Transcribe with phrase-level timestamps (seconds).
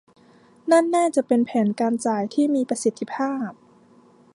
[0.71, 3.49] นั่นน่าจะเป็นแผนการจ่ายที่มีประสิทธิภาพ